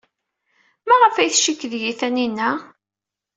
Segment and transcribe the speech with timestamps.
[0.87, 2.51] Maɣef ay tcikk deg-i Taninna?